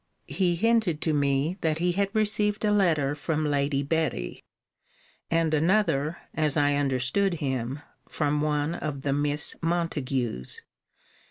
He 0.27 0.55
hinted 0.55 0.99
to 1.01 1.13
me, 1.13 1.57
that 1.61 1.77
he 1.77 1.91
had 1.91 2.09
received 2.15 2.65
a 2.65 2.71
letter 2.71 3.13
from 3.13 3.45
Lady 3.45 3.83
Betty, 3.83 4.43
and 5.29 5.53
another 5.53 6.17
(as 6.33 6.57
I 6.57 6.73
understood 6.73 7.35
him) 7.35 7.81
from 8.09 8.41
one 8.41 8.73
of 8.73 9.03
the 9.03 9.13
Miss 9.13 9.55
Montagues. 9.61 10.61